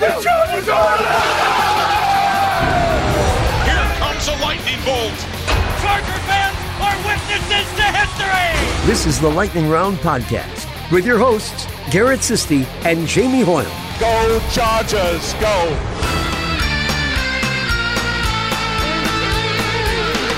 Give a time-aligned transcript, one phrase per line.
[0.00, 0.98] The Chargers are
[3.64, 5.18] Here comes a lightning bolt.
[5.80, 8.86] Charger fans are witnesses to history.
[8.86, 13.70] This is the Lightning Round podcast with your hosts, Garrett Sisti and Jamie Hoyle.
[14.00, 15.76] Go Chargers, go!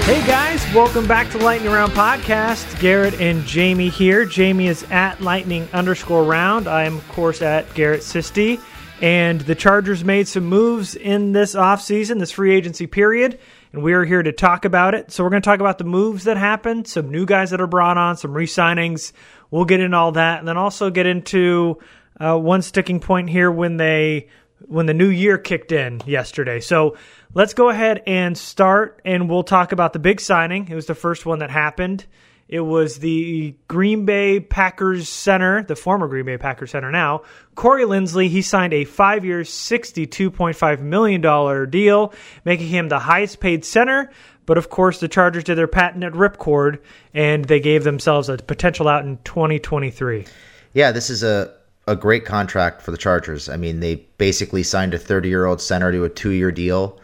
[0.04, 2.78] Hey guys, welcome back to Lightning Round Podcast.
[2.78, 4.26] Garrett and Jamie here.
[4.26, 6.68] Jamie is at Lightning underscore round.
[6.68, 8.60] I am, of course, at Garrett Sisti.
[9.02, 13.38] And the Chargers made some moves in this offseason, this free agency period,
[13.72, 15.12] and we are here to talk about it.
[15.12, 17.66] So we're going to talk about the moves that happened, some new guys that are
[17.66, 19.12] brought on, some re signings.
[19.50, 21.78] We'll get into all that, and then also get into
[22.18, 24.28] uh, one sticking point here when they
[24.60, 26.60] when the new year kicked in yesterday.
[26.60, 26.96] So
[27.34, 30.68] let's go ahead and start, and we'll talk about the big signing.
[30.70, 32.06] It was the first one that happened.
[32.48, 37.22] It was the Green Bay Packers center, the former Green Bay Packers center now,
[37.56, 38.28] Corey Linsley.
[38.28, 44.10] He signed a five year, $62.5 million deal, making him the highest paid center.
[44.46, 46.78] But of course, the Chargers did their patented ripcord,
[47.12, 50.24] and they gave themselves a potential out in 2023.
[50.72, 51.52] Yeah, this is a,
[51.88, 53.48] a great contract for the Chargers.
[53.48, 57.00] I mean, they basically signed a 30 year old center to a two year deal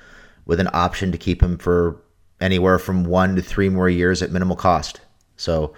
[0.46, 2.00] with an option to keep him for
[2.40, 5.00] anywhere from one to three more years at minimal cost.
[5.42, 5.74] So,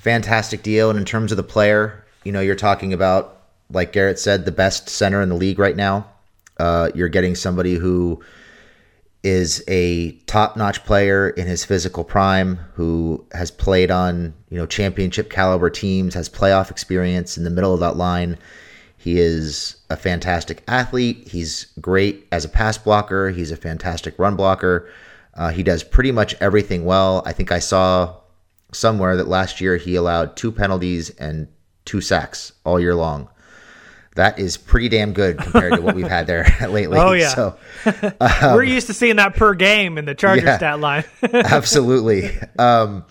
[0.00, 0.90] fantastic deal.
[0.90, 4.52] And in terms of the player, you know, you're talking about, like Garrett said, the
[4.52, 6.06] best center in the league right now.
[6.58, 8.20] Uh, you're getting somebody who
[9.22, 15.28] is a top-notch player in his physical prime who has played on you know championship
[15.28, 18.38] caliber teams has playoff experience in the middle of that line.
[18.96, 21.28] He is a fantastic athlete.
[21.28, 23.30] He's great as a pass blocker.
[23.30, 24.88] He's a fantastic run blocker.
[25.34, 27.22] Uh, he does pretty much everything well.
[27.24, 28.16] I think i saw
[28.72, 31.48] somewhere that last year he allowed two penalties and
[31.84, 33.28] two sacks all year long
[34.18, 36.98] that is pretty damn good compared to what we've had there lately.
[36.98, 37.56] Oh yeah, so
[38.20, 41.04] um, we're used to seeing that per game in the Chargers yeah, stat line.
[41.32, 43.04] absolutely, um,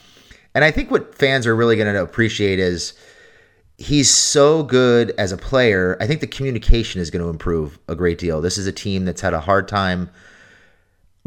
[0.54, 2.94] and I think what fans are really going to appreciate is
[3.78, 5.96] he's so good as a player.
[6.02, 8.42] I think the communication is going to improve a great deal.
[8.42, 10.10] This is a team that's had a hard time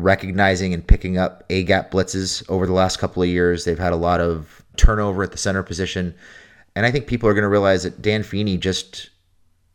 [0.03, 3.65] recognizing and picking up a gap blitzes over the last couple of years.
[3.65, 6.15] They've had a lot of turnover at the center position.
[6.75, 9.11] And I think people are going to realize that Dan Feeney just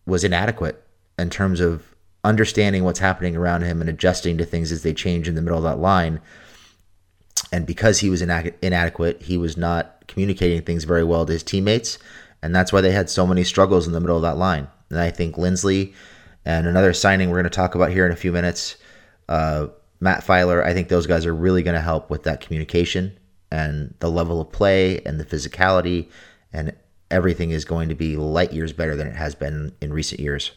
[0.06, 0.82] was inadequate
[1.18, 5.28] in terms of understanding what's happening around him and adjusting to things as they change
[5.28, 6.20] in the middle of that line.
[7.52, 12.00] And because he was inadequate, he was not communicating things very well to his teammates.
[12.42, 14.68] And that's why they had so many struggles in the middle of that line.
[14.90, 15.94] And I think Linsley
[16.46, 18.78] and another signing we're going to talk about here in a few minutes,
[19.30, 19.68] uh,
[20.00, 23.18] Matt Feiler, I think those guys are really going to help with that communication
[23.52, 26.10] and the level of play and the physicality
[26.52, 26.74] and
[27.12, 30.52] everything is going to be light years better than it has been in recent years.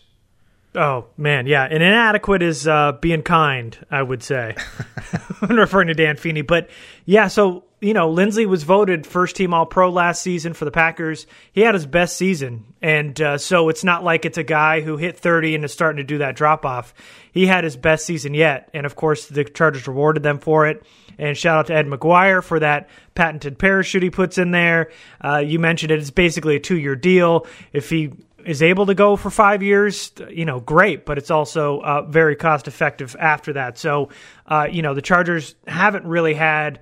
[0.74, 4.54] Oh man, yeah, and inadequate is uh, being kind, I would say,
[5.40, 6.42] when referring to Dan Feeney.
[6.42, 6.68] But
[7.06, 10.70] yeah, so you know, Linsley was voted first team All Pro last season for the
[10.70, 11.26] Packers.
[11.52, 14.96] He had his best season, and uh, so it's not like it's a guy who
[14.96, 16.92] hit 30 and is starting to do that drop off.
[17.32, 20.84] He had his best season yet, and of course, the Chargers rewarded them for it.
[21.18, 24.90] And shout out to Ed McGuire for that patented parachute he puts in there.
[25.20, 27.46] Uh, you mentioned it; it's basically a two year deal.
[27.72, 28.12] If he
[28.44, 32.34] is able to go for five years, you know, great, but it's also uh, very
[32.34, 33.78] cost effective after that.
[33.78, 34.08] So,
[34.46, 36.80] uh, you know, the Chargers haven't really had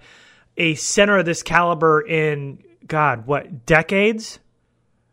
[0.56, 4.38] a center of this caliber in, God, what, decades?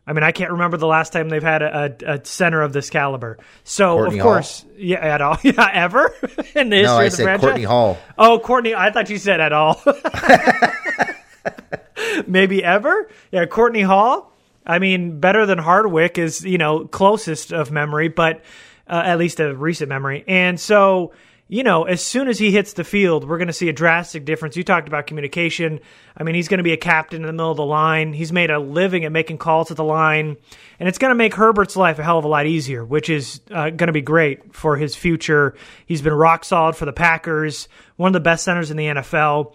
[0.06, 2.74] I mean, I can't remember the last time they've had a, a, a center of
[2.74, 3.38] this caliber.
[3.62, 4.70] So, Courtney of course, Hall?
[4.76, 6.14] yeah, at all, yeah, ever
[6.54, 7.40] in the history no, I of the said franchise.
[7.40, 7.98] Courtney Hall.
[8.18, 9.82] Oh, Courtney, I thought you said at all.
[12.26, 13.08] Maybe ever?
[13.32, 14.32] Yeah, Courtney Hall.
[14.66, 18.42] I mean, better than Hardwick is you know closest of memory, but
[18.86, 20.24] uh, at least a recent memory.
[20.26, 21.12] And so,
[21.46, 24.24] you know, as soon as he hits the field, we're going to see a drastic
[24.24, 24.56] difference.
[24.56, 25.80] You talked about communication.
[26.16, 28.14] I mean, he's going to be a captain in the middle of the line.
[28.14, 30.36] He's made a living at making calls at the line,
[30.80, 33.42] and it's going to make Herbert's life a hell of a lot easier, which is
[33.50, 35.54] uh, going to be great for his future.
[35.84, 39.54] He's been rock solid for the Packers, one of the best centers in the NFL.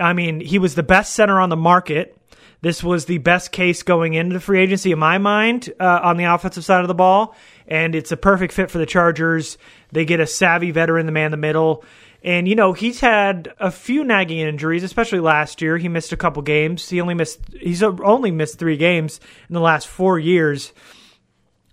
[0.00, 2.16] I mean, he was the best center on the market.
[2.62, 6.16] This was the best case going into the free agency, in my mind, uh, on
[6.16, 7.34] the offensive side of the ball.
[7.66, 9.58] And it's a perfect fit for the Chargers.
[9.90, 11.84] They get a savvy veteran, the man in the middle.
[12.24, 15.76] And, you know, he's had a few nagging injuries, especially last year.
[15.76, 16.88] He missed a couple games.
[16.88, 19.18] He only missed, he's only missed three games
[19.48, 20.72] in the last four years.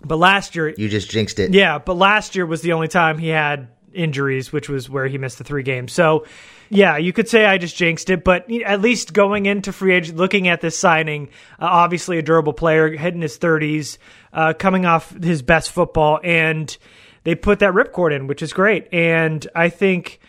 [0.02, 1.54] But last year, You just jinxed it.
[1.54, 5.18] yeah, but last year was the only time he had injuries, which was where he
[5.18, 5.92] missed the three games.
[5.92, 6.26] So,
[6.70, 10.18] yeah, you could say I just jinxed it, but at least going into free agent,
[10.18, 13.98] looking at this signing, uh, obviously a durable player, hitting his 30s,
[14.34, 16.78] uh, coming off his best football, and
[17.24, 18.88] they put that ripcord in, which is great.
[18.94, 20.20] And I think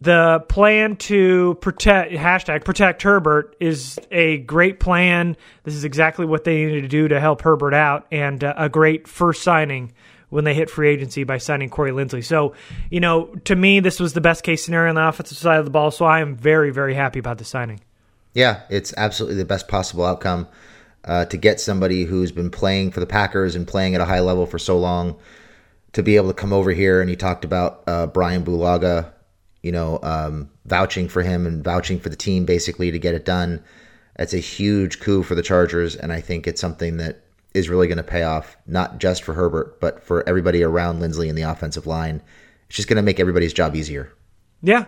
[0.00, 5.36] the plan to protect hashtag protect Herbert is a great plan.
[5.64, 8.68] This is exactly what they needed to do to help Herbert out, and uh, a
[8.68, 9.92] great first signing
[10.30, 12.24] when they hit free agency by signing Corey Linsley.
[12.24, 12.54] So,
[12.90, 15.64] you know, to me, this was the best case scenario on the offensive side of
[15.64, 15.90] the ball.
[15.90, 17.80] So I am very, very happy about the signing.
[18.34, 20.46] Yeah, it's absolutely the best possible outcome
[21.04, 24.20] uh, to get somebody who's been playing for the Packers and playing at a high
[24.20, 25.16] level for so long
[25.92, 27.00] to be able to come over here.
[27.00, 29.12] And you talked about uh, Brian Bulaga,
[29.62, 33.24] you know, um, vouching for him and vouching for the team basically to get it
[33.24, 33.62] done.
[34.16, 37.22] That's a huge coup for the Chargers, and I think it's something that
[37.54, 41.28] is really going to pay off, not just for Herbert, but for everybody around Linsley
[41.28, 42.22] in the offensive line.
[42.68, 44.12] It's just going to make everybody's job easier.
[44.62, 44.86] Yeah.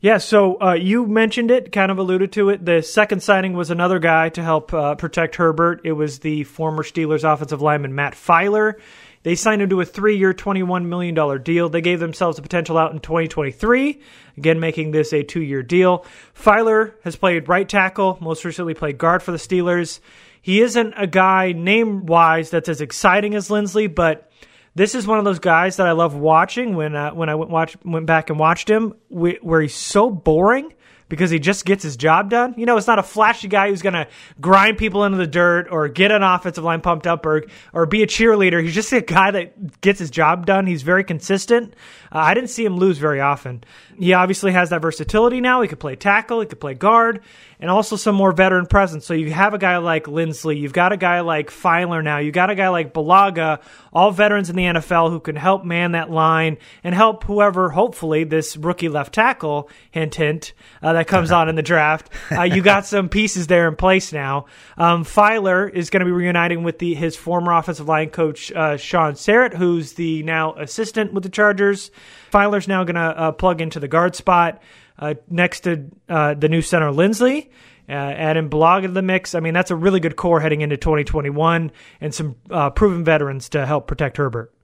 [0.00, 2.64] Yeah, so uh, you mentioned it, kind of alluded to it.
[2.64, 5.82] The second signing was another guy to help uh, protect Herbert.
[5.84, 8.80] It was the former Steelers offensive lineman Matt Feiler.
[9.22, 11.68] They signed him to a three year, $21 million deal.
[11.68, 14.00] They gave themselves a potential out in 2023,
[14.36, 16.04] again, making this a two year deal.
[16.34, 20.00] Filer has played right tackle, most recently played guard for the Steelers.
[20.42, 24.30] He isn't a guy name wise that's as exciting as Linsley, but
[24.74, 27.50] this is one of those guys that I love watching when uh, when I went
[27.50, 30.72] watch went back and watched him, where he's so boring
[31.12, 32.54] because he just gets his job done.
[32.56, 34.08] You know, it's not a flashy guy who's going to
[34.40, 37.44] grind people into the dirt or get an offensive line pumped up or
[37.74, 38.62] or be a cheerleader.
[38.62, 40.66] He's just a guy that gets his job done.
[40.66, 41.74] He's very consistent.
[42.10, 43.62] Uh, I didn't see him lose very often.
[43.98, 45.60] He obviously has that versatility now.
[45.60, 47.20] He could play tackle, he could play guard,
[47.62, 49.06] and also some more veteran presence.
[49.06, 52.32] So you have a guy like Linsley, you've got a guy like Feiler now, you
[52.32, 53.62] got a guy like Bulaga,
[53.92, 58.24] all veterans in the NFL who can help man that line and help whoever, hopefully,
[58.24, 62.10] this rookie left tackle, hint, hint, uh, that comes on in the draft.
[62.32, 64.46] Uh, you got some pieces there in place now.
[64.78, 68.78] Um, Feiler is going to be reuniting with the his former offensive line coach, uh,
[68.78, 71.90] Shaun Sarrett, who's the now assistant with the Chargers.
[72.32, 74.62] Feiler's now going to uh, plug into the guard spot
[75.02, 77.48] uh, next to uh, the new center Linsley.
[77.88, 79.34] Uh, adding Blog in the mix.
[79.34, 83.48] I mean, that's a really good core heading into 2021 and some uh, proven veterans
[83.50, 84.54] to help protect Herbert.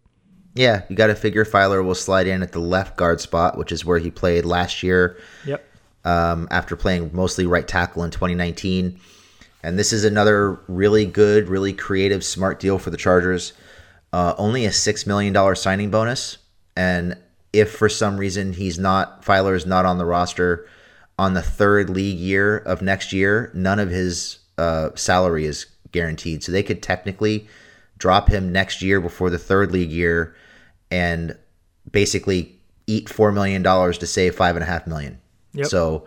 [0.54, 3.72] Yeah, you got to figure Feiler will slide in at the left guard spot, which
[3.72, 5.18] is where he played last year.
[5.44, 5.64] Yep.
[6.04, 9.00] Um, after playing mostly right tackle in 2019.
[9.64, 13.52] And this is another really good, really creative, smart deal for the Chargers.
[14.12, 16.38] Uh, only a $6 million signing bonus.
[16.76, 17.18] And
[17.52, 20.66] if for some reason he's not Feiler is not on the roster
[21.18, 26.44] on the third league year of next year, none of his uh, salary is guaranteed.
[26.44, 27.48] So they could technically
[27.98, 30.36] drop him next year before the third league year
[30.90, 31.36] and
[31.90, 32.56] basically
[32.86, 35.18] eat four million dollars to save five and a half million.
[35.54, 35.66] Yep.
[35.66, 36.06] So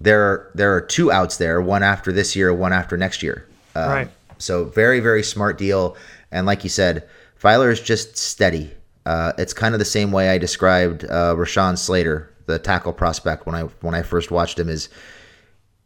[0.00, 3.46] there are, there are two outs there, one after this year, one after next year.
[3.74, 4.10] Um, right.
[4.38, 5.96] So very very smart deal,
[6.32, 7.06] and like you said,
[7.40, 8.72] Feiler is just steady.
[9.06, 13.46] Uh, it's kind of the same way I described uh, Rashawn Slater, the tackle prospect,
[13.46, 14.68] when I when I first watched him.
[14.68, 14.88] Is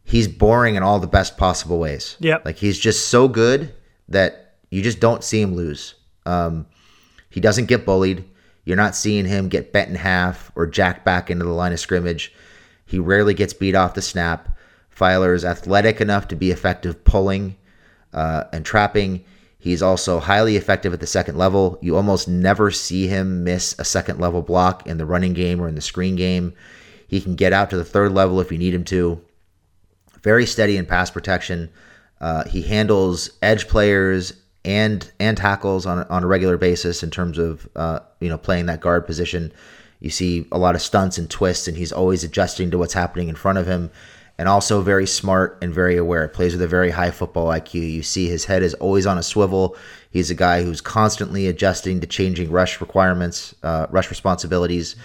[0.03, 2.17] he's boring in all the best possible ways.
[2.19, 3.73] Yeah, like he's just so good
[4.09, 5.95] that you just don't see him lose.
[6.25, 6.67] Um,
[7.29, 8.25] he doesn't get bullied.
[8.65, 11.79] You're not seeing him get bent in half or jacked back into the line of
[11.79, 12.33] scrimmage.
[12.85, 14.57] He rarely gets beat off the snap.
[14.95, 17.55] Feiler is athletic enough to be effective pulling
[18.13, 19.25] uh, and trapping.
[19.65, 21.79] He's also highly effective at the second level.
[21.81, 25.67] You almost never see him miss a second level block in the running game or
[25.67, 26.53] in the screen game.
[27.07, 29.19] He can get out to the third level if you need him to.
[30.21, 31.71] Very steady in pass protection.
[32.21, 37.39] Uh, he handles edge players and and tackles on on a regular basis in terms
[37.39, 39.51] of uh, you know playing that guard position.
[39.99, 43.29] You see a lot of stunts and twists, and he's always adjusting to what's happening
[43.29, 43.89] in front of him
[44.37, 46.27] and also very smart and very aware.
[46.27, 47.73] Plays with a very high football IQ.
[47.73, 49.77] You see his head is always on a swivel.
[50.11, 54.95] He's a guy who's constantly adjusting to changing rush requirements, uh, rush responsibilities.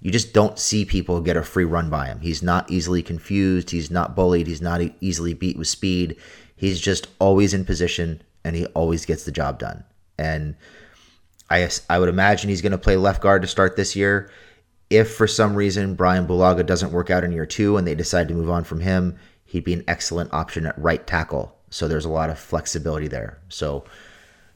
[0.00, 2.20] You just don't see people get a free run by him.
[2.20, 3.70] He's not easily confused.
[3.70, 4.46] He's not bullied.
[4.46, 6.16] He's not easily beat with speed.
[6.54, 9.84] He's just always in position and he always gets the job done.
[10.18, 10.56] And
[11.48, 14.30] I, I would imagine he's going to play left guard to start this year
[14.96, 18.28] if for some reason Brian Bulaga doesn't work out in year two and they decide
[18.28, 21.56] to move on from him, he'd be an excellent option at right tackle.
[21.70, 23.38] So there's a lot of flexibility there.
[23.48, 23.84] So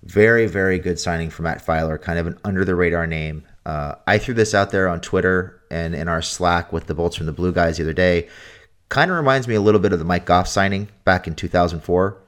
[0.02, 3.44] very, very good signing for Matt Feiler, kind of an under the radar name.
[3.66, 7.16] Uh, I threw this out there on Twitter and in our Slack with the Bolts
[7.16, 8.28] from the Blue guys the other day.
[8.88, 12.22] Kind of reminds me a little bit of the Mike Goff signing back in 2004.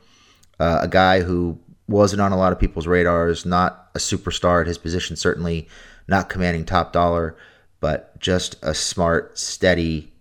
[0.58, 4.66] Uh, a guy who wasn't on a lot of people's radars, not a superstar at
[4.66, 5.68] his position, certainly
[6.06, 7.36] not commanding top dollar
[7.80, 10.12] but just a smart, steady,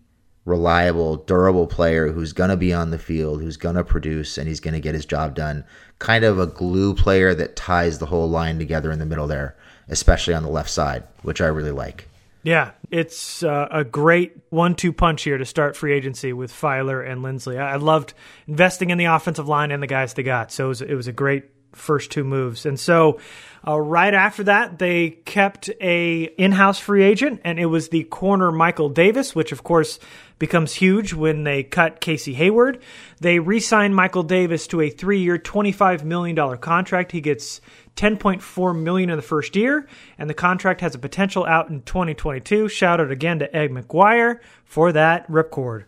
[0.45, 4.47] reliable, durable player who's going to be on the field, who's going to produce, and
[4.47, 5.63] he's going to get his job done.
[5.99, 9.55] Kind of a glue player that ties the whole line together in the middle there.
[9.89, 12.07] especially on the left side, which I really like.
[12.43, 17.21] Yeah, it's uh, a great one-two punch here to start free agency with Feiler and
[17.21, 17.59] Linsley.
[17.59, 18.13] I, I loved
[18.47, 21.07] investing in the offensive line and the guys they got, so it was, it was
[21.07, 22.65] a great first two moves.
[22.65, 23.19] And so,
[23.67, 28.51] uh, right after that, they kept a in-house free agent, and it was the corner
[28.51, 29.99] Michael Davis, which of course
[30.37, 32.81] becomes huge when they cut Casey Hayward.
[33.19, 37.11] They re-signed Michael Davis to a three-year, twenty-five million dollar contract.
[37.11, 37.61] He gets
[37.95, 39.85] 10.4 million in the first year,
[40.17, 42.69] and the contract has a potential out in 2022.
[42.69, 45.83] Shout out again to Ed McGuire for that ripcord.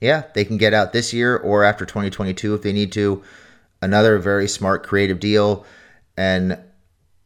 [0.00, 3.22] Yeah, they can get out this year or after 2022 if they need to.
[3.80, 5.64] Another very smart, creative deal,
[6.16, 6.58] and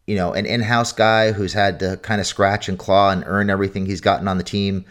[0.07, 3.51] you know, an in-house guy who's had to kind of scratch and claw and earn
[3.51, 4.85] everything he's gotten on the team.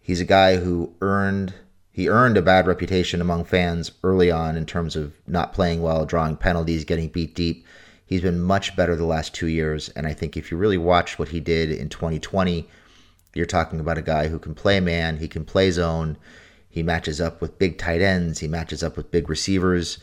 [0.00, 1.54] He's a guy who earned
[1.98, 6.06] he earned a bad reputation among fans early on in terms of not playing well,
[6.06, 7.66] drawing penalties, getting beat deep.
[8.06, 9.88] He's been much better the last two years.
[9.90, 12.68] And I think if you really watch what he did in 2020,
[13.34, 16.16] you're talking about a guy who can play man, he can play zone,
[16.70, 19.98] he matches up with big tight ends, he matches up with big receivers.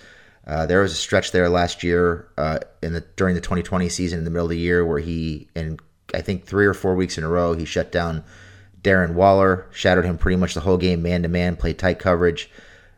[0.48, 4.20] Uh, there was a stretch there last year uh, in the during the 2020 season
[4.20, 5.80] in the middle of the year where he, in
[6.14, 8.24] I think three or four weeks in a row, he shut down
[8.84, 12.50] Darren Waller, shadowed him pretty much the whole game, man to man, played tight coverage,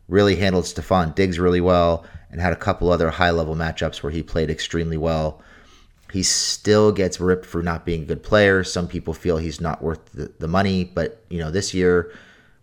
[0.10, 4.12] really handled Stefon Diggs really well and had a couple other high level matchups where
[4.12, 5.42] he played extremely well.
[6.12, 8.64] He still gets ripped for not being a good player.
[8.64, 12.12] Some people feel he's not worth the, the money, but you know, this year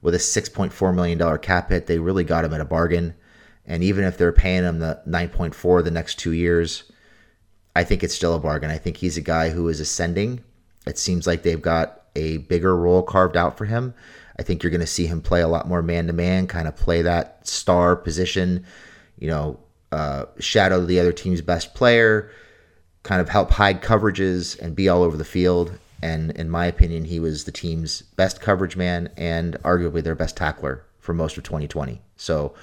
[0.03, 3.15] with a $6.4 million cap hit, they really got him at a bargain.
[3.67, 6.85] And even if they're paying him the 9.4 the next two years,
[7.75, 8.71] I think it's still a bargain.
[8.71, 10.45] I think he's a guy who is ascending.
[10.87, 13.95] It seems like they've got a bigger role carved out for him.
[14.39, 16.69] I think you're going to see him play a lot more man to man, kind
[16.69, 18.67] of play that star position
[19.19, 19.59] you know,
[19.93, 22.31] uh, shadow the other team's best player,
[23.03, 25.79] kind of help hide coverages and be all over the field.
[26.03, 30.37] And in my opinion, he was the team's best coverage man and arguably their best
[30.37, 32.01] tackler for most of 2020.
[32.17, 32.55] So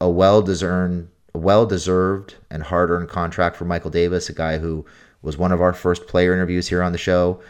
[0.00, 4.84] a well deserved, well deserved and hard earned contract for Michael Davis, a guy who
[5.22, 7.40] was one of our first player interviews here on the show,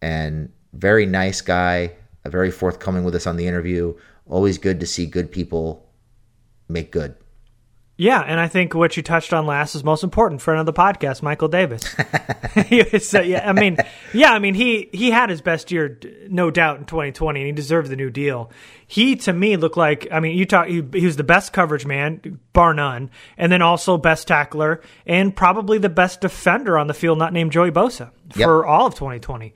[0.00, 1.92] and very nice guy,
[2.24, 3.94] very forthcoming with us on the interview.
[4.26, 5.88] Always good to see good people
[6.68, 7.14] make good.
[7.98, 10.42] Yeah, and I think what you touched on last is most important.
[10.42, 11.82] for another podcast, Michael Davis.
[13.08, 13.78] so, yeah, I mean,
[14.12, 15.98] yeah, I mean, he he had his best year,
[16.28, 18.50] no doubt, in 2020, and he deserved the new deal.
[18.86, 21.86] He to me looked like, I mean, you talk, he, he was the best coverage
[21.86, 26.94] man, bar none, and then also best tackler and probably the best defender on the
[26.94, 28.68] field, not named Joey Bosa for yep.
[28.68, 29.54] all of 2020.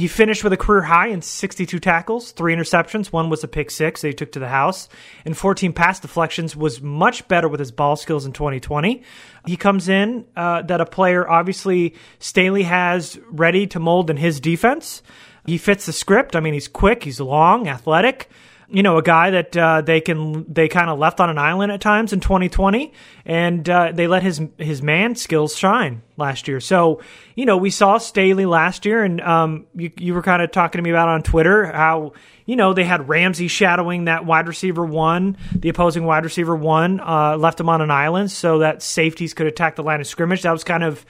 [0.00, 3.08] He finished with a career high in 62 tackles, three interceptions.
[3.08, 4.88] One was a pick six that he took to the house,
[5.26, 6.56] and 14 pass deflections.
[6.56, 9.02] Was much better with his ball skills in 2020.
[9.44, 14.40] He comes in uh, that a player obviously Staley has ready to mold in his
[14.40, 15.02] defense.
[15.44, 16.34] He fits the script.
[16.34, 18.30] I mean, he's quick, he's long, athletic
[18.72, 21.72] you know, a guy that uh, they can they kind of left on an island
[21.72, 22.92] at times in 2020,
[23.24, 26.60] and uh, they let his his man skills shine last year.
[26.60, 27.00] So,
[27.34, 30.78] you know, we saw Staley last year, and um, you you were kind of talking
[30.78, 32.12] to me about on Twitter how
[32.46, 37.00] you know they had Ramsey shadowing that wide receiver one, the opposing wide receiver one,
[37.00, 40.42] uh, left him on an island so that safeties could attack the line of scrimmage.
[40.42, 41.04] That was kind of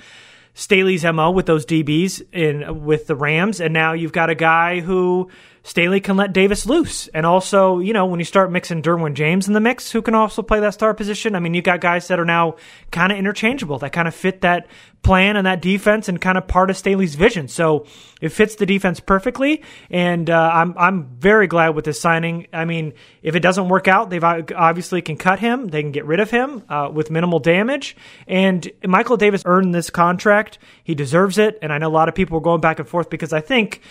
[0.55, 4.81] Staley's mo with those DBs in with the Rams, and now you've got a guy
[4.81, 5.31] who
[5.63, 7.09] Staley can let Davis loose.
[7.09, 10.15] And also, you know, when you start mixing Derwin James in the mix, who can
[10.15, 12.57] also play that star position, I mean, you've got guys that are now
[12.91, 14.67] kind of interchangeable, that kind of fit that
[15.03, 17.49] plan and that defense and kind of part of Staley's vision.
[17.49, 17.87] So
[18.21, 19.63] it fits the defense perfectly.
[19.91, 22.47] And uh, I'm, I'm very glad with this signing.
[22.53, 26.07] I mean, if it doesn't work out, they've obviously can cut him, they can get
[26.07, 27.97] rid of him uh, with minimal damage.
[28.27, 30.59] And Michael Davis earned this contract.
[30.85, 31.59] He deserves it.
[31.61, 33.83] And I know a lot of people were going back and forth because I think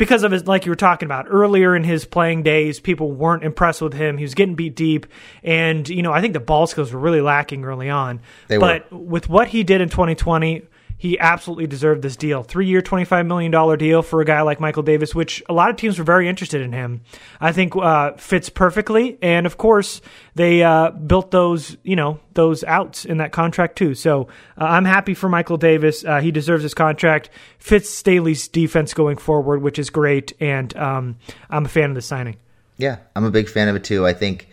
[0.00, 3.44] because of his, like you were talking about earlier in his playing days, people weren't
[3.44, 4.16] impressed with him.
[4.16, 5.06] He was getting beat deep,
[5.44, 8.20] and you know I think the ball skills were really lacking early on.
[8.48, 8.96] They but were.
[8.98, 10.62] with what he did in 2020,
[11.00, 12.42] he absolutely deserved this deal.
[12.42, 15.76] Three year, $25 million deal for a guy like Michael Davis, which a lot of
[15.76, 17.00] teams were very interested in him.
[17.40, 19.16] I think uh, fits perfectly.
[19.22, 20.02] And of course,
[20.34, 23.94] they uh, built those, you know, those outs in that contract too.
[23.94, 24.28] So
[24.60, 26.04] uh, I'm happy for Michael Davis.
[26.04, 27.30] Uh, he deserves his contract.
[27.58, 30.34] Fits Staley's defense going forward, which is great.
[30.38, 31.16] And um,
[31.48, 32.36] I'm a fan of the signing.
[32.76, 34.06] Yeah, I'm a big fan of it too.
[34.06, 34.48] I think,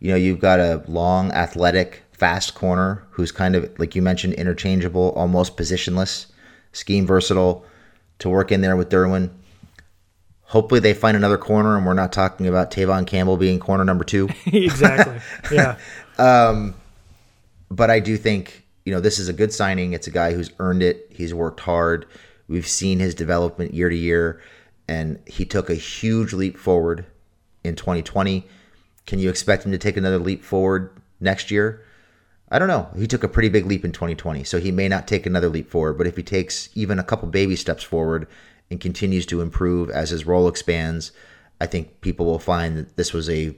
[0.00, 4.32] you know, you've got a long, athletic, fast corner who's kind of like you mentioned
[4.34, 6.26] interchangeable, almost positionless,
[6.70, 7.64] scheme versatile
[8.20, 9.28] to work in there with Derwin.
[10.42, 14.04] Hopefully they find another corner and we're not talking about Tevaughn Campbell being corner number
[14.04, 14.28] two.
[14.46, 15.18] exactly.
[15.50, 15.78] Yeah.
[16.18, 16.76] um,
[17.72, 19.92] but I do think, you know, this is a good signing.
[19.92, 21.08] It's a guy who's earned it.
[21.10, 22.06] He's worked hard.
[22.46, 24.40] We've seen his development year to year,
[24.86, 27.04] and he took a huge leap forward
[27.64, 28.46] in 2020.
[29.06, 31.82] Can you expect him to take another leap forward next year?
[32.52, 32.90] I don't know.
[32.94, 35.70] He took a pretty big leap in 2020, so he may not take another leap
[35.70, 35.96] forward.
[35.96, 38.28] But if he takes even a couple baby steps forward
[38.70, 41.12] and continues to improve as his role expands,
[41.62, 43.56] I think people will find that this was a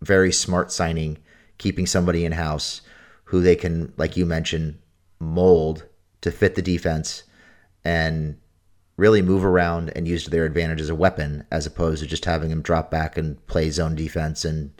[0.00, 1.18] very smart signing,
[1.58, 2.82] keeping somebody in house
[3.24, 4.78] who they can, like you mentioned,
[5.18, 5.84] mold
[6.20, 7.24] to fit the defense
[7.84, 8.38] and
[8.96, 12.24] really move around and use to their advantage as a weapon, as opposed to just
[12.24, 14.70] having him drop back and play zone defense and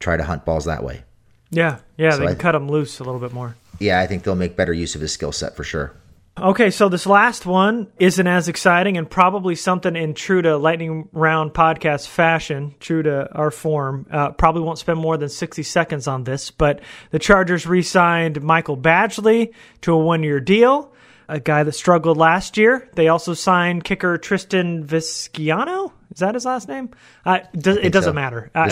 [0.00, 1.02] try to hunt balls that way.
[1.50, 3.56] Yeah, yeah, So they can cut him loose a little bit more.
[3.78, 5.92] Yeah, I think they'll make better use of his skill set for sure.
[6.38, 11.08] Okay, so this last one isn't as exciting and probably something in true to Lightning
[11.12, 14.06] Round podcast fashion, true to our form.
[14.10, 16.80] Uh, probably won't spend more than 60 seconds on this, but
[17.10, 19.52] the Chargers re signed Michael Badgley
[19.82, 20.92] to a one year deal,
[21.30, 22.88] a guy that struggled last year.
[22.94, 25.92] They also signed kicker Tristan Vizcaino.
[26.12, 26.90] Is that his last name?
[27.24, 28.14] Uh, does, it doesn't so.
[28.14, 28.50] matter.
[28.54, 28.68] Uh?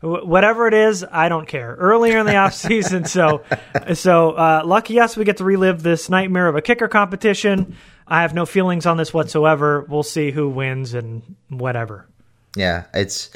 [0.00, 1.74] Whatever it is, I don't care.
[1.74, 3.42] Earlier in the offseason, so
[3.94, 7.76] so uh, lucky us, we get to relive this nightmare of a kicker competition.
[8.06, 9.84] I have no feelings on this whatsoever.
[9.88, 12.06] We'll see who wins and whatever.
[12.54, 13.30] Yeah, it's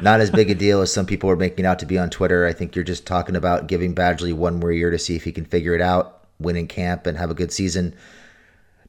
[0.00, 2.46] not as big a deal as some people are making out to be on Twitter.
[2.46, 5.32] I think you're just talking about giving Badgley one more year to see if he
[5.32, 7.94] can figure it out, win in camp, and have a good season.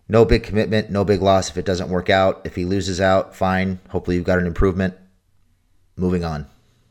[0.09, 2.41] No big commitment, no big loss if it doesn't work out.
[2.45, 3.79] If he loses out, fine.
[3.89, 4.95] Hopefully, you've got an improvement.
[5.97, 6.47] Moving on.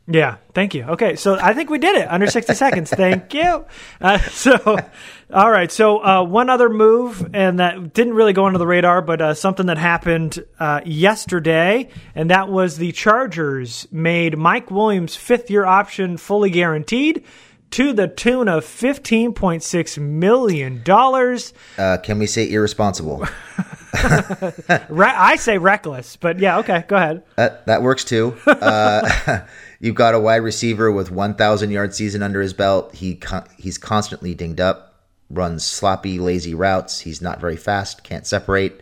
[0.09, 0.85] Yeah, thank you.
[0.85, 2.91] Okay, so I think we did it under 60 seconds.
[2.91, 3.65] Thank you.
[4.01, 4.79] Uh, so,
[5.33, 5.71] all right.
[5.73, 9.35] So, uh, one other move, and that didn't really go under the radar, but uh,
[9.35, 15.65] something that happened uh, yesterday, and that was the Chargers made Mike Williams' fifth year
[15.65, 17.25] option fully guaranteed
[17.73, 20.83] to the tune of $15.6 million.
[21.79, 23.27] Uh, can we say irresponsible?
[24.89, 27.23] Re- I say reckless, but yeah, okay, go ahead.
[27.37, 28.37] That that works too.
[28.47, 29.41] Uh,
[29.81, 32.95] you've got a wide receiver with 1,000 yard season under his belt.
[32.95, 33.21] He
[33.57, 37.01] he's constantly dinged up, runs sloppy, lazy routes.
[37.01, 38.81] He's not very fast, can't separate.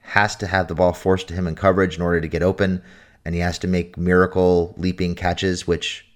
[0.00, 2.82] Has to have the ball forced to him in coverage in order to get open,
[3.24, 6.06] and he has to make miracle leaping catches, which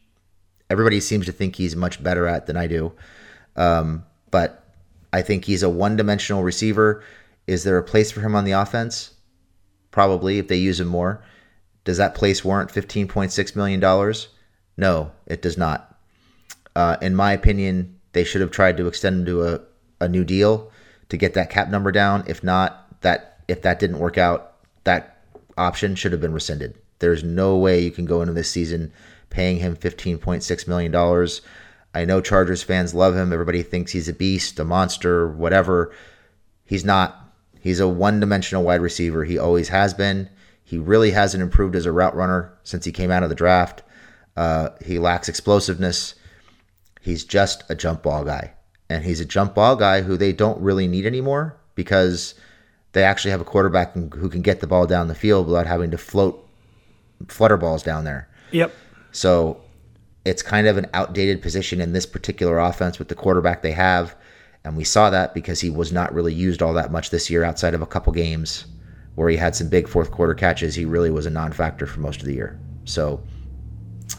[0.71, 2.93] everybody seems to think he's much better at than I do.
[3.57, 4.65] Um, but
[5.13, 7.03] I think he's a one dimensional receiver.
[7.47, 9.15] Is there a place for him on the offense?
[9.91, 11.25] Probably if they use him more.
[11.85, 14.15] Does that place warrant $15.6 million?
[14.77, 15.99] No, it does not.
[16.77, 19.61] Uh, in my opinion, they should have tried to extend him to a,
[20.01, 20.71] a new deal
[21.09, 22.25] to get that cap number down.
[22.27, 25.23] If not, that if that didn't work out, that
[25.57, 26.79] option should have been rescinded.
[26.99, 28.93] There's no way you can go into this season
[29.31, 31.29] paying him $15.6 million.
[31.95, 33.33] I know Chargers fans love him.
[33.33, 35.93] Everybody thinks he's a beast, a monster, whatever.
[36.65, 37.33] He's not.
[37.61, 39.25] He's a one dimensional wide receiver.
[39.25, 40.29] He always has been.
[40.63, 43.83] He really hasn't improved as a route runner since he came out of the draft.
[44.37, 46.15] Uh, he lacks explosiveness.
[47.01, 48.53] He's just a jump ball guy.
[48.91, 52.35] And he's a jump ball guy who they don't really need anymore because
[52.93, 55.91] they actually have a quarterback who can get the ball down the field without having
[55.91, 56.47] to float
[57.27, 58.29] flutter balls down there.
[58.53, 58.73] Yep.
[59.13, 59.61] So
[60.25, 64.15] it's kind of an outdated position in this particular offense with the quarterback they have.
[64.65, 67.45] And we saw that because he was not really used all that much this year
[67.45, 68.67] outside of a couple games
[69.15, 70.75] where he had some big fourth quarter catches.
[70.75, 72.59] He really was a non factor for most of the year.
[72.85, 73.23] So,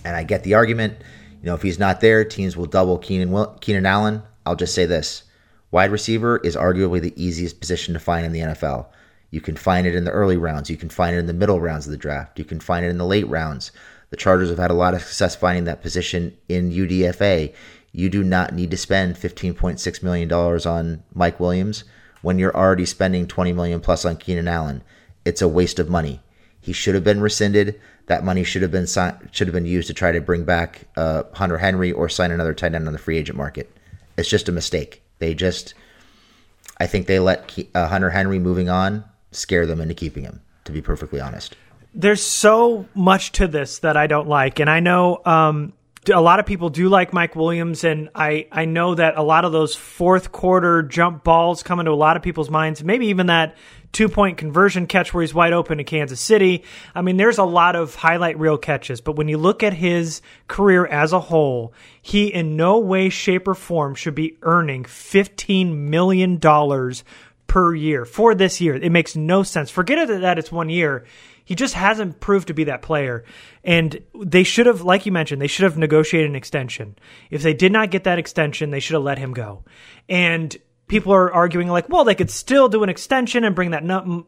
[0.03, 0.95] and I get the argument.
[1.41, 4.23] You know, if he's not there, teams will double Keenan, Keenan Allen.
[4.45, 5.23] I'll just say this
[5.71, 8.87] wide receiver is arguably the easiest position to find in the NFL.
[9.31, 10.69] You can find it in the early rounds.
[10.69, 12.39] You can find it in the middle rounds of the draft.
[12.39, 13.71] You can find it in the late rounds.
[14.09, 17.53] The Chargers have had a lot of success finding that position in UDFA.
[17.91, 21.83] You do not need to spend $15.6 million on Mike Williams
[22.21, 24.83] when you're already spending 20 million plus on Keenan Allen.
[25.25, 26.21] It's a waste of money.
[26.59, 27.79] He should have been rescinded.
[28.07, 31.23] That money should have been should have been used to try to bring back uh,
[31.33, 33.71] Hunter Henry or sign another tight end on the free agent market.
[34.17, 35.01] It's just a mistake.
[35.19, 35.73] They just,
[36.79, 40.41] I think they let Ke- uh, Hunter Henry moving on scare them into keeping him.
[40.65, 41.55] To be perfectly honest.
[41.99, 45.73] There's so much to this that I don't like, and I know um,
[46.11, 49.43] a lot of people do like Mike Williams, and I I know that a lot
[49.43, 52.83] of those fourth quarter jump balls come into a lot of people's minds.
[52.83, 53.57] Maybe even that
[53.91, 56.63] two point conversion catch where he's wide open to Kansas City.
[56.95, 60.21] I mean, there's a lot of highlight reel catches, but when you look at his
[60.47, 65.89] career as a whole, he in no way, shape, or form should be earning fifteen
[65.89, 67.03] million dollars
[67.47, 68.75] per year for this year.
[68.75, 69.69] It makes no sense.
[69.69, 71.03] Forget it that it's one year.
[71.49, 73.23] He just hasn't proved to be that player.
[73.63, 76.95] And they should have, like you mentioned, they should have negotiated an extension.
[77.31, 79.63] If they did not get that extension, they should have let him go.
[80.07, 80.55] And
[80.87, 83.81] people are arguing like, well, they could still do an extension and bring that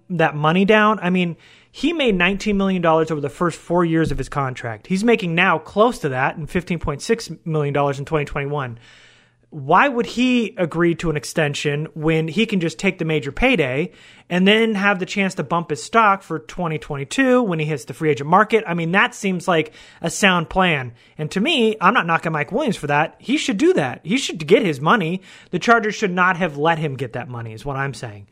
[0.10, 0.97] that money down.
[0.99, 1.38] I mean,
[1.71, 4.88] he made 19 million dollars over the first 4 years of his contract.
[4.88, 8.79] He's making now close to that and 15.6 million dollars in 2021
[9.52, 13.92] why would he agree to an extension when he can just take the major payday
[14.30, 17.94] and then have the chance to bump his stock for 2022 when he hits the
[17.94, 18.64] free agent market?
[18.66, 20.94] I mean, that seems like a sound plan.
[21.18, 23.16] And to me, I'm not knocking Mike Williams for that.
[23.20, 24.00] He should do that.
[24.06, 25.22] He should get his money.
[25.50, 28.28] The Chargers should not have let him get that money, is what I'm saying.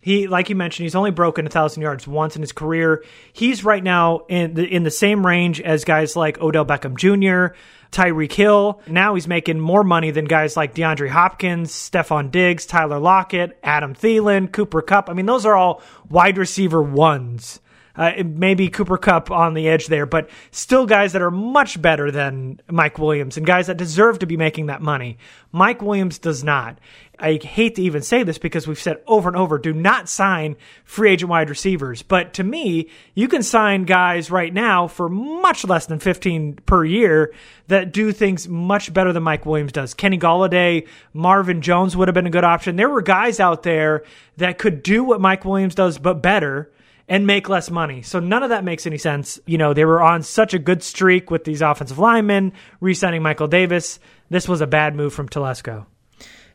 [0.00, 3.02] He, like you mentioned, he's only broken a thousand yards once in his career.
[3.32, 7.54] He's right now in the in the same range as guys like Odell Beckham Jr.,
[7.94, 8.80] Tyreek Hill.
[8.86, 13.94] Now he's making more money than guys like DeAndre Hopkins, Stefon Diggs, Tyler Lockett, Adam
[13.94, 15.08] Thielen, Cooper Kupp.
[15.08, 17.60] I mean, those are all wide receiver ones.
[17.96, 22.10] Uh, maybe Cooper Kupp on the edge there, but still guys that are much better
[22.10, 25.16] than Mike Williams and guys that deserve to be making that money.
[25.52, 26.78] Mike Williams does not.
[27.18, 30.56] I hate to even say this because we've said over and over do not sign
[30.84, 32.02] free agent wide receivers.
[32.02, 36.84] But to me, you can sign guys right now for much less than 15 per
[36.84, 37.32] year
[37.68, 39.94] that do things much better than Mike Williams does.
[39.94, 42.74] Kenny Golladay, Marvin Jones would have been a good option.
[42.74, 44.02] There were guys out there
[44.38, 46.72] that could do what Mike Williams does, but better
[47.08, 48.02] and make less money.
[48.02, 49.38] So none of that makes any sense.
[49.46, 53.22] You know, they were on such a good streak with these offensive linemen, re signing
[53.22, 53.98] Michael Davis.
[54.30, 55.86] This was a bad move from Telesco.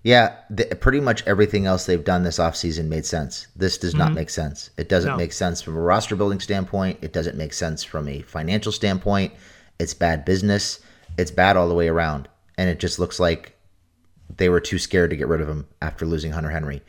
[0.01, 3.47] Yeah, the, pretty much everything else they've done this offseason made sense.
[3.55, 4.15] This does not mm-hmm.
[4.15, 4.69] make sense.
[4.77, 5.17] It doesn't No.
[5.17, 6.99] make sense from a roster building standpoint.
[7.01, 9.33] It doesn't make sense from a financial standpoint.
[9.77, 10.79] It's bad business.
[11.17, 12.29] It's bad all the way around.
[12.57, 13.57] And it just looks like
[14.37, 16.81] they were too scared to get rid of him after losing Hunter Henry.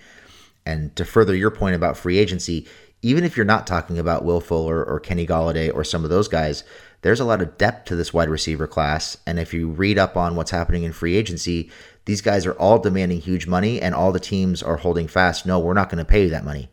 [0.64, 2.68] And to further your point about free agency,
[3.02, 6.28] even if you're not talking about Will Fuller or Kenny Golladay or some of those
[6.28, 6.64] guys,
[7.02, 9.16] there's a lot of depth to this wide receiver class.
[9.26, 11.70] And if you read up on what's happening in free agency,
[12.04, 15.46] these guys are all demanding huge money, and all the teams are holding fast.
[15.46, 16.70] No, we're not going to pay you that money.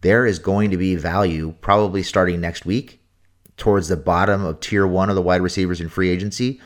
[0.00, 3.00] There is going to be value probably starting next week
[3.56, 6.60] towards the bottom of tier one of the wide receivers in free agency,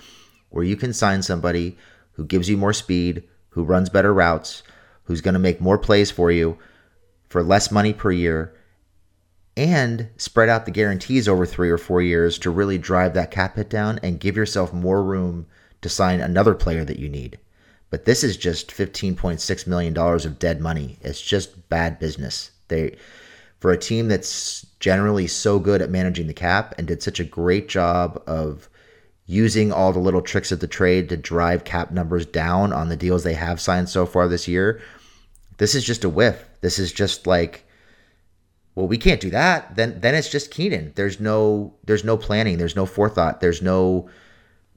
[0.51, 1.77] where you can sign somebody
[2.12, 4.62] who gives you more speed, who runs better routes,
[5.05, 6.59] who's going to make more plays for you
[7.29, 8.55] for less money per year,
[9.56, 13.56] and spread out the guarantees over three or four years to really drive that cap
[13.56, 15.46] hit down and give yourself more room
[15.82, 17.38] to sign another player that you need.
[17.90, 20.98] But this is just $15.6 million of dead money.
[21.02, 22.50] It's just bad business.
[22.68, 22.96] They
[23.60, 27.24] for a team that's generally so good at managing the cap and did such a
[27.24, 28.68] great job of
[29.26, 32.96] using all the little tricks of the trade to drive cap numbers down on the
[32.96, 34.80] deals they have signed so far this year.
[35.58, 36.44] This is just a whiff.
[36.60, 37.64] This is just like
[38.74, 39.76] well, we can't do that.
[39.76, 40.92] Then then it's just Keenan.
[40.94, 44.08] There's no there's no planning, there's no forethought, there's no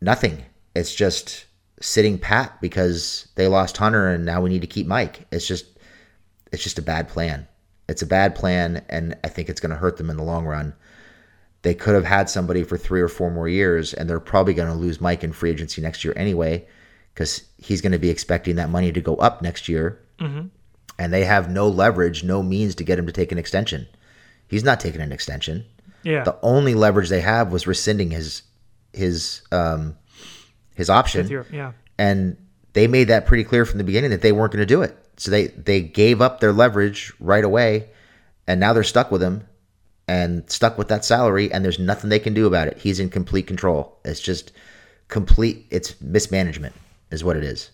[0.02, 0.44] nothing.
[0.76, 1.46] It's just
[1.82, 5.26] sitting pat because they lost Hunter and now we need to keep Mike.
[5.32, 5.66] It's just
[6.52, 7.48] it's just a bad plan.
[7.88, 10.46] It's a bad plan and I think it's going to hurt them in the long
[10.46, 10.74] run.
[11.62, 14.72] They could have had somebody for 3 or 4 more years and they're probably going
[14.72, 16.68] to lose Mike in free agency next year anyway
[17.16, 20.00] cuz he's going to be expecting that money to go up next year.
[20.20, 20.48] Mm-hmm.
[20.98, 23.88] And they have no leverage, no means to get him to take an extension.
[24.48, 25.66] He's not taking an extension.
[26.04, 26.24] Yeah.
[26.24, 28.44] The only leverage they have was rescinding his
[28.94, 29.98] his um
[30.76, 31.74] his option yeah.
[31.98, 32.38] and
[32.76, 34.96] they made that pretty clear from the beginning that they weren't going to do it.
[35.18, 37.90] So they they gave up their leverage right away,
[38.46, 39.48] and now they're stuck with him,
[40.08, 42.78] and stuck with that salary, and there's nothing they can do about it.
[42.78, 43.98] He's in complete control.
[44.04, 44.52] It's just
[45.08, 45.66] complete.
[45.72, 46.76] It's mismanagement,
[47.12, 47.72] is what it is.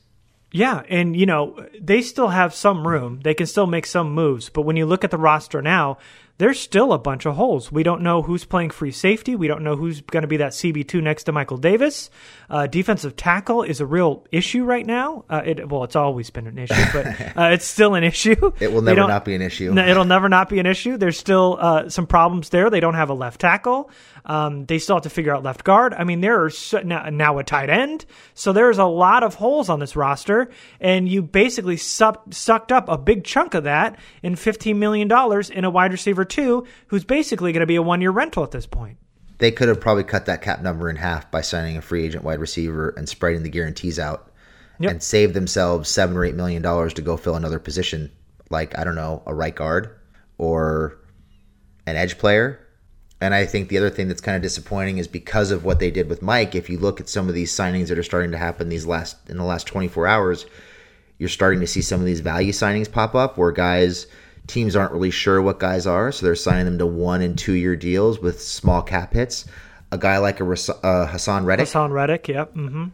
[0.52, 3.22] Yeah, and you know, they still have some room.
[3.24, 5.98] They can still make some moves, but when you look at the roster now,
[6.38, 7.72] there's still a bunch of holes.
[7.72, 9.36] We don't know who's playing free safety.
[9.36, 12.10] We don't know who's going to be that CB2 next to Michael Davis.
[12.50, 15.24] Uh, defensive tackle is a real issue right now.
[15.30, 17.06] Uh, it, well, it's always been an issue, but
[17.38, 18.52] uh, it's still an issue.
[18.60, 19.74] It will never not be an issue.
[19.74, 20.98] No, it'll never not be an issue.
[20.98, 22.70] There's still uh, some problems there.
[22.70, 23.92] They don't have a left tackle.
[24.26, 25.94] Um, they still have to figure out left guard.
[25.94, 28.06] I mean, there are so, now, now a tight end.
[28.34, 32.98] So there's a lot of holes on this roster, and you basically sucked up a
[32.98, 35.10] big chunk of that in $15 million
[35.52, 38.52] in a wide receiver two, who's basically going to be a one year rental at
[38.52, 38.98] this point.
[39.40, 42.24] They could have probably cut that cap number in half by signing a free agent
[42.24, 44.32] wide receiver and spreading the guarantees out,
[44.80, 44.92] Yep.
[44.92, 48.12] and save themselves seven or eight million dollars to go fill another position,
[48.50, 49.90] like I don't know, a right guard
[50.38, 50.98] or
[51.86, 52.60] an edge player.
[53.20, 55.92] And I think the other thing that's kind of disappointing is because of what they
[55.92, 56.56] did with Mike.
[56.56, 59.30] If you look at some of these signings that are starting to happen these last
[59.30, 60.48] in the last 24 hours,
[61.20, 64.08] you're starting to see some of these value signings pop up where guys
[64.52, 67.54] teams aren't really sure what guys are, so they're signing them to one and two
[67.54, 69.46] year deals with small cap hits.
[69.92, 70.48] A guy like a uh,
[71.08, 71.68] Haason Reddick.
[71.68, 72.54] Haason Reddick, yep.
[72.54, 72.88] hmm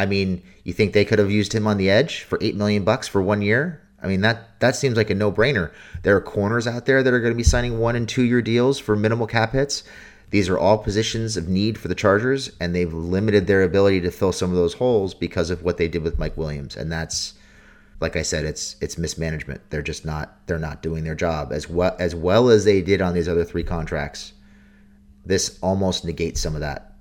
[0.00, 2.84] I mean, you think they could have used him on the edge for eight million
[2.84, 5.70] bucks for one year I mean that that seems like a no-brainer.
[6.02, 8.42] There are corners out there that are going to be signing one and two year
[8.42, 9.82] deals for minimal cap hits.
[10.30, 14.10] These are all positions of need for the Chargers, and they've limited their ability to
[14.10, 17.32] fill some of those holes because of what they did with Mike Williams, and that's
[18.00, 19.60] like I said, it's it's mismanagement.
[19.70, 23.02] They're just not they're not doing their job as well as well as they did
[23.02, 24.32] on these other three contracts.
[25.24, 26.94] This almost negates some of that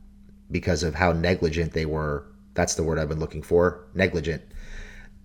[0.49, 2.25] because of how negligent they were.
[2.55, 3.85] That's the word I've been looking for.
[3.93, 4.41] Negligent.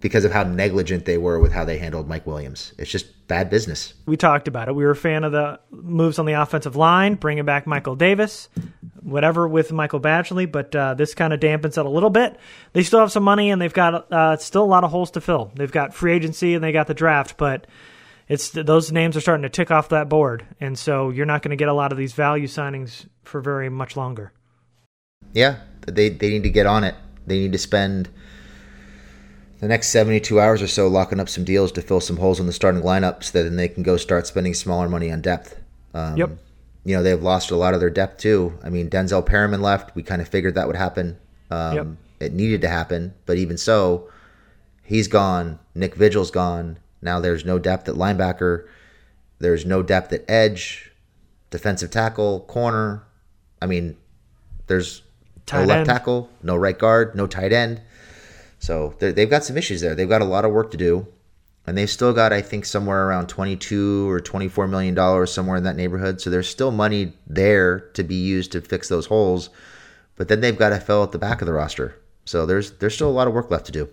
[0.03, 2.75] Because of how negligent they were with how they handled Mike Williams.
[2.77, 3.95] It's just bad business.
[4.05, 4.75] We talked about it.
[4.75, 8.49] We were a fan of the moves on the offensive line, bringing back Michael Davis,
[9.01, 12.37] whatever with Michael Badgley, but uh, this kind of dampens it a little bit.
[12.75, 15.21] They still have some money and they've got uh, still a lot of holes to
[15.21, 15.53] fill.
[15.55, 17.67] They've got free agency and they got the draft, but
[18.29, 21.51] it's those names are starting to tick off that board, and so you're not going
[21.51, 24.33] to get a lot of these value signings for very much longer.
[25.35, 26.95] Yeah, they they need to get on it.
[27.27, 28.09] They need to spend
[29.63, 32.47] the next 72 hours or so locking up some deals to fill some holes in
[32.47, 35.61] the starting lineup so that then they can go start spending smaller money on depth.
[35.95, 36.31] Um, yep.
[36.85, 38.59] You know, they've lost a lot of their depth too.
[38.65, 39.95] I mean, Denzel Perryman left.
[39.95, 41.17] We kind of figured that would happen.
[41.49, 41.87] Um, yep.
[42.19, 44.11] It needed to happen, but even so,
[44.83, 45.61] he's gone.
[45.77, 46.81] Nick Vigil's gone.
[47.01, 48.67] Now there's no depth at linebacker.
[49.39, 50.91] There's no depth at edge,
[51.51, 53.05] defensive tackle, corner.
[53.61, 53.97] I mean,
[54.67, 55.03] there's
[55.47, 55.87] tight no left end.
[55.87, 57.81] tackle, no right guard, no tight end.
[58.63, 59.97] So they've got some issues there.
[59.97, 61.09] They've got a lot of work to do,
[61.67, 65.65] and they've still got, I think, somewhere around twenty-two or twenty-four million dollars, somewhere in
[65.65, 66.21] that neighborhood.
[66.21, 69.51] So there's still money there to be used to fix those holes,
[70.15, 72.01] but then they've got to fill at the back of the roster.
[72.25, 73.89] So there's there's still a lot of work left to do.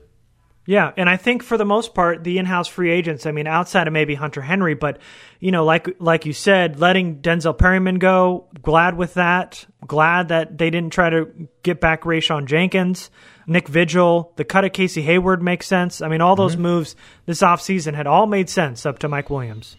[0.67, 3.25] Yeah, and I think for the most part, the in-house free agents.
[3.25, 4.99] I mean, outside of maybe Hunter Henry, but
[5.39, 8.45] you know, like like you said, letting Denzel Perryman go.
[8.61, 9.65] Glad with that.
[9.87, 13.09] Glad that they didn't try to get back Rayshawn Jenkins,
[13.49, 14.31] Nick Vigil.
[14.35, 16.01] The cut of Casey Hayward makes sense.
[16.01, 16.63] I mean, all those mm-hmm.
[16.63, 19.75] moves this offseason had all made sense up to Mike Williams.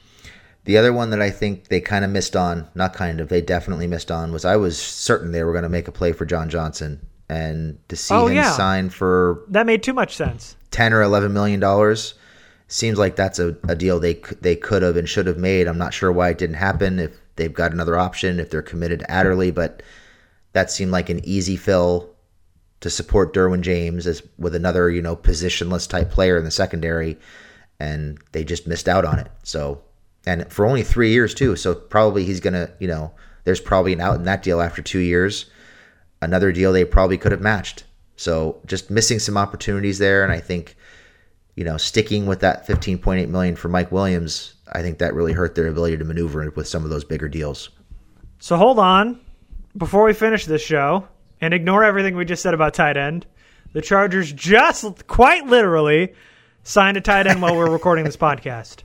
[0.64, 3.40] The other one that I think they kind of missed on, not kind of, they
[3.40, 6.26] definitely missed on, was I was certain they were going to make a play for
[6.26, 7.06] John Johnson.
[7.28, 8.50] And to see Oh, him yeah.
[8.52, 10.56] sign for That made too much sense.
[10.72, 12.14] 10 or 11 million dollars
[12.68, 15.66] seems like that's a, a deal they they could have and should have made.
[15.66, 19.00] I'm not sure why it didn't happen if they've got another option if they're committed
[19.00, 19.83] to Adderley, but
[20.52, 22.09] that seemed like an easy fill
[22.80, 27.18] to support Derwin James as with another, you know, positionless type player in the secondary
[27.78, 29.30] and they just missed out on it.
[29.42, 29.82] So
[30.26, 33.12] and for only 3 years too, so probably he's to, you know,
[33.44, 35.46] there's probably an out in that deal after 2 years.
[36.20, 37.84] Another deal they probably could have matched.
[38.16, 40.76] So just missing some opportunities there, and I think,
[41.54, 45.54] you know, sticking with that 15.8 million for Mike Williams, I think that really hurt
[45.54, 47.70] their ability to maneuver with some of those bigger deals.
[48.38, 49.20] So hold on
[49.76, 51.08] before we finish this show
[51.40, 53.26] and ignore everything we just said about tight end.
[53.72, 56.14] The Chargers just quite literally
[56.62, 58.83] signed a tight end while we're recording this podcast.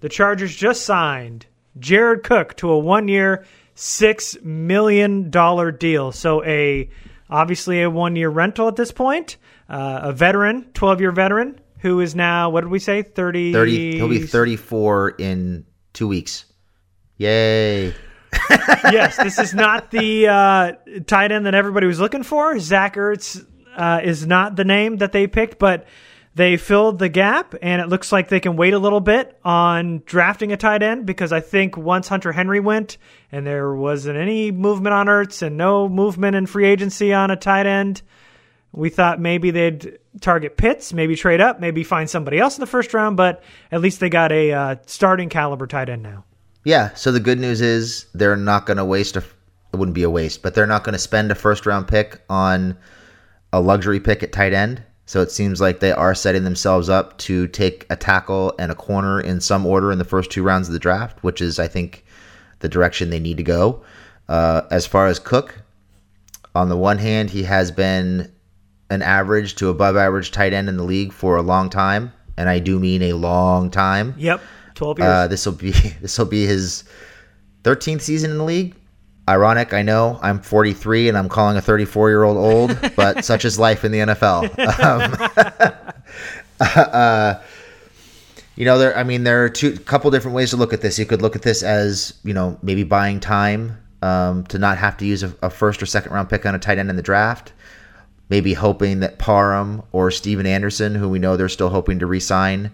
[0.00, 1.46] The Chargers just signed
[1.78, 6.12] Jared Cook to a one-year, six million dollar deal.
[6.12, 6.88] So a
[7.30, 9.36] obviously a one-year rental at this point.
[9.68, 14.08] Uh, a veteran, twelve-year veteran who is now what did we say 30 30 he'll
[14.08, 16.44] be 34 in 2 weeks.
[17.18, 17.94] Yay.
[18.92, 20.72] yes, this is not the uh,
[21.06, 22.58] tight end that everybody was looking for.
[22.58, 23.44] Zach Ertz
[23.76, 25.86] uh, is not the name that they picked, but
[26.36, 30.02] they filled the gap, and it looks like they can wait a little bit on
[30.04, 32.98] drafting a tight end because I think once Hunter Henry went
[33.32, 37.36] and there wasn't any movement on Ertz and no movement in free agency on a
[37.36, 38.02] tight end,
[38.70, 42.66] we thought maybe they'd target Pitts, maybe trade up, maybe find somebody else in the
[42.66, 46.24] first round, but at least they got a uh, starting caliber tight end now.
[46.66, 50.02] Yeah, so the good news is they're not going to waste a it wouldn't be
[50.02, 52.76] a waste, but they're not going to spend a first round pick on
[53.52, 54.82] a luxury pick at tight end.
[55.04, 58.74] So it seems like they are setting themselves up to take a tackle and a
[58.74, 61.68] corner in some order in the first two rounds of the draft, which is, I
[61.68, 62.04] think,
[62.58, 63.84] the direction they need to go.
[64.28, 65.62] Uh, as far as Cook,
[66.56, 68.32] on the one hand, he has been
[68.90, 72.48] an average to above average tight end in the league for a long time, and
[72.48, 74.16] I do mean a long time.
[74.18, 74.40] Yep,
[74.76, 75.08] 12 years.
[75.08, 76.84] Uh, this will be this will be his
[77.64, 78.74] 13th season in the league.
[79.28, 80.20] Ironic, I know.
[80.22, 83.92] I'm 43 and I'm calling a 34 year old old, but such is life in
[83.92, 84.52] the NFL.
[86.58, 87.34] Um, uh,
[88.54, 88.96] you know, there.
[88.96, 90.98] I mean, there are two couple different ways to look at this.
[90.98, 94.96] You could look at this as you know maybe buying time um, to not have
[94.98, 97.02] to use a, a first or second round pick on a tight end in the
[97.02, 97.52] draft.
[98.30, 102.72] Maybe hoping that Parham or Stephen Anderson, who we know they're still hoping to re-sign,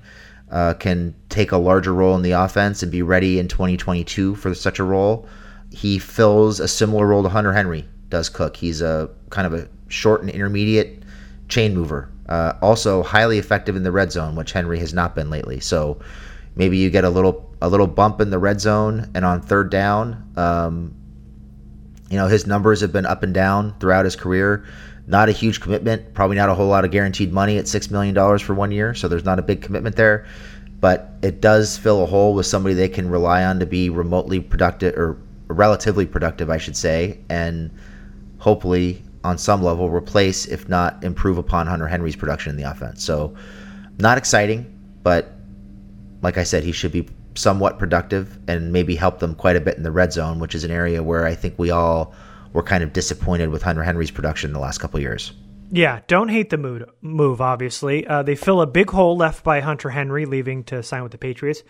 [0.52, 4.54] uh, can take a larger role in the offense and be ready in 2022 for
[4.54, 5.26] such a role.
[5.70, 8.56] He fills a similar role to Hunter Henry does Cook.
[8.56, 11.02] He's a kind of a short and intermediate
[11.48, 12.10] chain mover.
[12.28, 15.58] Uh, also, highly effective in the red zone, which Henry has not been lately.
[15.58, 15.98] So
[16.54, 19.70] maybe you get a little a little bump in the red zone, and on third
[19.70, 20.94] down, um,
[22.10, 24.64] you know his numbers have been up and down throughout his career.
[25.06, 28.14] Not a huge commitment, probably not a whole lot of guaranteed money at six million
[28.14, 30.26] dollars for one year, so there's not a big commitment there.
[30.80, 34.40] But it does fill a hole with somebody they can rely on to be remotely
[34.40, 37.70] productive or relatively productive, I should say, and
[38.38, 43.04] hopefully on some level replace, if not improve upon Hunter Henry's production in the offense.
[43.04, 43.34] So,
[43.98, 44.66] not exciting,
[45.02, 45.32] but
[46.22, 49.76] like I said, he should be somewhat productive and maybe help them quite a bit
[49.76, 52.14] in the red zone, which is an area where I think we all
[52.52, 55.32] were kind of disappointed with Hunter Henry's production in the last couple years.
[55.70, 58.06] Yeah, don't hate the mood, move, obviously.
[58.06, 61.18] Uh, they fill a big hole left by Hunter Henry leaving to sign with the
[61.18, 61.62] Patriots.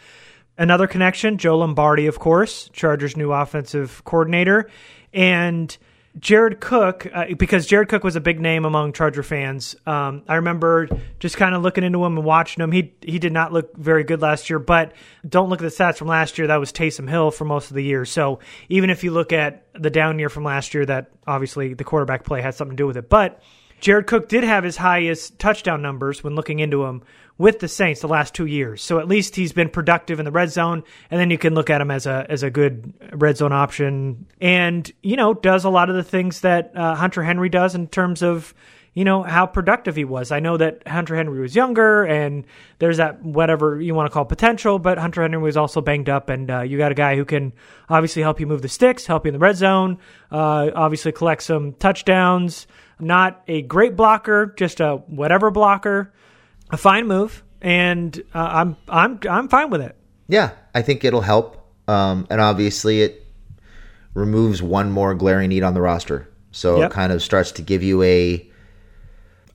[0.58, 4.68] Another connection, Joe Lombardi, of course, Chargers' new offensive coordinator.
[5.12, 5.76] And
[6.18, 9.74] Jared Cook, uh, because Jared Cook was a big name among Charger fans.
[9.86, 12.70] Um, I remember just kind of looking into him and watching him.
[12.70, 14.92] He he did not look very good last year, but
[15.26, 16.48] don't look at the stats from last year.
[16.48, 18.04] That was Taysom Hill for most of the year.
[18.04, 21.84] So even if you look at the down year from last year, that obviously the
[21.84, 23.08] quarterback play had something to do with it.
[23.08, 23.40] But
[23.82, 27.02] Jared Cook did have his highest touchdown numbers when looking into him
[27.36, 28.80] with the Saints the last two years.
[28.80, 31.68] So at least he's been productive in the red zone, and then you can look
[31.68, 35.68] at him as a as a good red zone option, and you know does a
[35.68, 38.54] lot of the things that uh, Hunter Henry does in terms of
[38.94, 40.30] you know how productive he was.
[40.30, 42.44] I know that Hunter Henry was younger, and
[42.78, 46.28] there's that whatever you want to call potential, but Hunter Henry was also banged up,
[46.28, 47.52] and uh, you got a guy who can
[47.88, 49.98] obviously help you move the sticks, help you in the red zone,
[50.30, 52.68] uh, obviously collect some touchdowns.
[53.02, 56.12] Not a great blocker, just a whatever blocker
[56.70, 59.96] a fine move, and uh, I'm I'm I'm fine with it.
[60.28, 63.26] Yeah, I think it'll help, um, and obviously it
[64.14, 66.28] removes one more glaring need on the roster.
[66.50, 66.90] So yep.
[66.90, 68.48] it kind of starts to give you a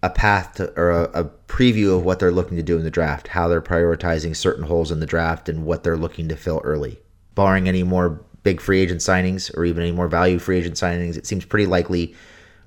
[0.03, 2.91] a path to, or a, a, preview of what they're looking to do in the
[2.91, 6.61] draft, how they're prioritizing certain holes in the draft, and what they're looking to fill
[6.63, 6.99] early.
[7.33, 11.17] Barring any more big free agent signings or even any more value free agent signings,
[11.17, 12.13] it seems pretty likely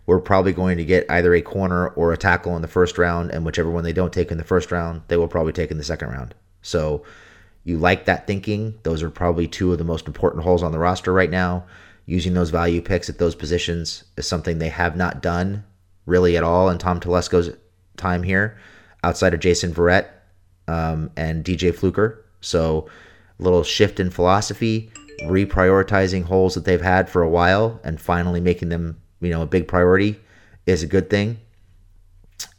[0.07, 3.31] we're probably going to get either a corner or a tackle in the first round,
[3.31, 5.79] and whichever one they don't take in the first round, they will probably take in
[5.79, 6.35] the second round.
[6.63, 7.05] So
[7.65, 8.79] you like that thinking.
[8.83, 11.65] Those are probably two of the most important holes on the roster right now.
[12.07, 15.65] Using those value picks at those positions is something they have not done
[16.07, 17.51] really at all in Tom Telesco's
[17.97, 18.59] time here,
[19.05, 20.09] outside of Jason Verrett
[20.67, 22.25] um, and DJ Fluker.
[22.41, 22.89] So
[23.39, 24.91] a little shift in philosophy,
[25.25, 29.47] reprioritizing holes that they've had for a while, and finally making them you know, a
[29.47, 30.19] big priority
[30.67, 31.39] is a good thing.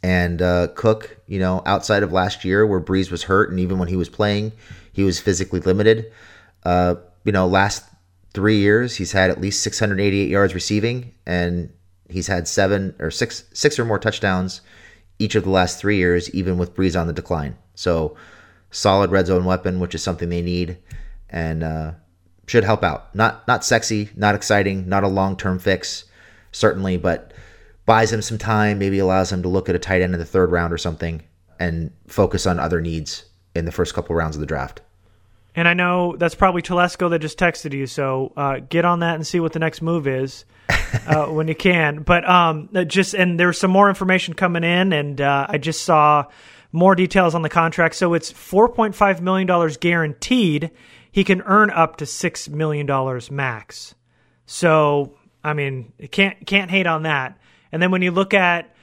[0.02, 3.78] And uh, Cook, you know, outside of last year where Brees was hurt, and even
[3.78, 4.52] when he was playing,
[4.92, 6.12] he was physically limited.
[6.64, 7.84] Uh, you know, last
[8.32, 11.72] three years he's had at least 688 yards receiving, and
[12.08, 14.60] he's had seven or six six or more touchdowns
[15.18, 17.56] each of the last three years, even with Brees on the decline.
[17.74, 18.16] So,
[18.70, 20.78] solid red zone weapon, which is something they need,
[21.30, 21.92] and uh,
[22.46, 23.14] should help out.
[23.14, 26.04] Not not sexy, not exciting, not a long term fix
[26.52, 27.32] certainly, but
[27.84, 30.26] buys him some time, maybe allows him to look at a tight end in the
[30.26, 31.22] third round or something
[31.58, 34.80] and focus on other needs in the first couple rounds of the draft.
[35.54, 39.16] And I know that's probably Telesco that just texted you, so uh, get on that
[39.16, 40.46] and see what the next move is
[41.06, 42.02] uh, when you can.
[42.02, 46.24] But um, just and there's some more information coming in, and uh, I just saw
[46.72, 47.96] more details on the contract.
[47.96, 50.70] So it's 4.5 million dollars guaranteed.
[51.10, 53.94] He can earn up to six million dollars max.
[54.46, 57.38] So I mean, can't can't hate on that.
[57.70, 58.74] And then when you look at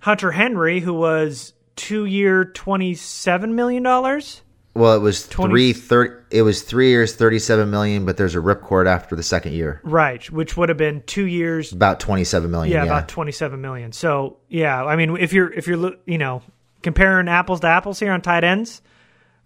[0.00, 4.42] Hunter Henry, who was two year twenty seven million dollars.
[4.74, 6.14] Well, it was 20, three thirty.
[6.30, 8.04] It was three years, thirty-seven million.
[8.04, 10.30] But there's a ripcord after the second year, right?
[10.30, 12.74] Which would have been two years, about twenty-seven million.
[12.74, 13.92] Yeah, yeah, about twenty-seven million.
[13.92, 16.42] So yeah, I mean, if you're if you're you know
[16.82, 18.82] comparing apples to apples here on tight ends,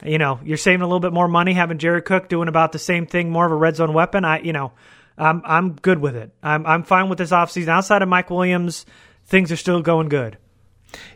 [0.04, 2.80] you know you're saving a little bit more money having Jerry Cook doing about the
[2.80, 4.24] same thing, more of a red zone weapon.
[4.24, 4.72] I you know
[5.20, 6.32] I'm I'm good with it.
[6.42, 7.68] I'm I'm fine with this offseason.
[7.68, 8.86] Outside of Mike Williams,
[9.26, 10.38] things are still going good.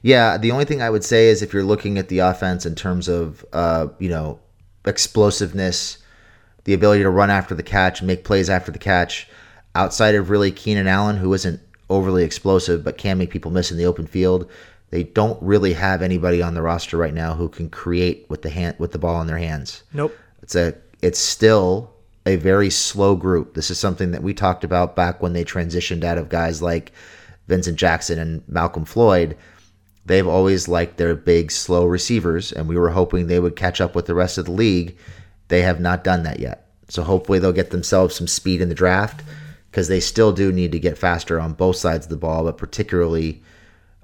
[0.03, 2.75] Yeah, the only thing I would say is if you're looking at the offense in
[2.75, 4.39] terms of uh, you know,
[4.85, 5.99] explosiveness,
[6.65, 9.29] the ability to run after the catch, make plays after the catch,
[9.75, 13.77] outside of really Keenan Allen, who isn't overly explosive but can make people miss in
[13.77, 14.49] the open field,
[14.91, 18.51] they don't really have anybody on the roster right now who can create with the
[18.51, 19.83] hand with the ball in their hands.
[19.93, 20.17] Nope.
[20.43, 21.94] It's a it's still
[22.27, 23.55] a very slow group.
[23.55, 26.93] This is something that we talked about back when they transitioned out of guys like
[27.49, 29.37] Vincent Jackson and Malcolm Floyd.
[30.07, 33.95] They've always liked their big, slow receivers, and we were hoping they would catch up
[33.95, 34.97] with the rest of the league.
[35.49, 36.69] They have not done that yet.
[36.89, 39.23] So hopefully they'll get themselves some speed in the draft
[39.71, 42.59] because they still do need to get faster on both sides of the ball, but
[42.59, 43.43] particularly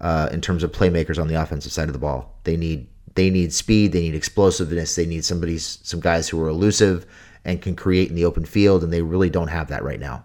[0.00, 2.34] uh, in terms of playmakers on the offensive side of the ball.
[2.44, 6.48] They need they need speed, they need explosiveness, they need somebody some guys who are
[6.48, 7.06] elusive
[7.45, 10.24] and can create in the open field, and they really don't have that right now.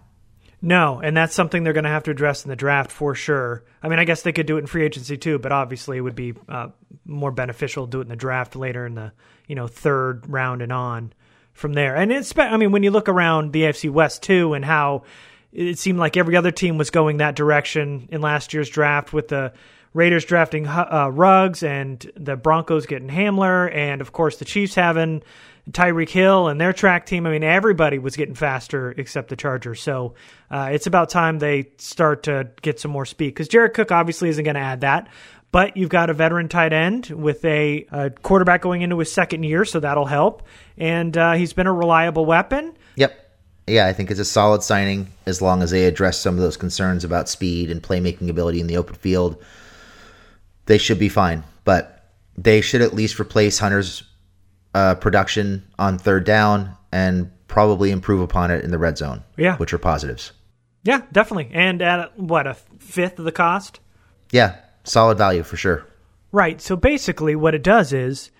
[0.62, 3.62] No, and that's something they're going to have to address in the draft for sure.
[3.82, 6.00] I mean, I guess they could do it in free agency too, but obviously it
[6.00, 6.68] would be uh,
[7.04, 9.12] more beneficial to do it in the draft later in the
[9.46, 11.12] you know third round and on
[11.52, 11.94] from there.
[11.94, 15.04] And it's I mean, when you look around the AFC West too, and how
[15.52, 19.28] it seemed like every other team was going that direction in last year's draft with
[19.28, 19.52] the
[19.94, 25.22] Raiders drafting uh, Ruggs and the Broncos getting Hamler, and of course the Chiefs having
[25.70, 27.26] Tyreek Hill and their track team.
[27.26, 29.80] I mean, everybody was getting faster except the Chargers.
[29.80, 30.14] So
[30.50, 34.28] uh, it's about time they start to get some more speed because Jared Cook obviously
[34.28, 35.08] isn't going to add that.
[35.52, 39.44] But you've got a veteran tight end with a, a, quarterback going into his second
[39.44, 40.42] year, so that'll help.
[40.76, 42.76] And uh, he's been a reliable weapon.
[42.96, 43.26] Yep.
[43.66, 46.56] Yeah, I think it's a solid signing as long as they address some of those
[46.56, 49.42] concerns about speed and playmaking ability in the open field.
[50.66, 52.04] They should be fine, but
[52.36, 54.02] they should at least replace Hunter's
[54.76, 59.24] uh, production on third down and probably improve upon it in the red zone.
[59.38, 60.32] Yeah, which are positives.
[60.82, 63.80] Yeah, definitely, and at what a fifth of the cost.
[64.30, 65.86] Yeah, solid value for sure.
[66.30, 66.60] Right.
[66.60, 68.30] So basically, what it does is